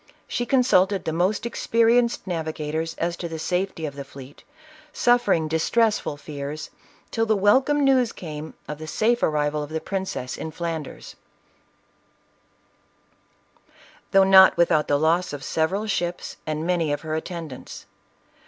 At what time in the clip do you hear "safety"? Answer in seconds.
3.37-3.85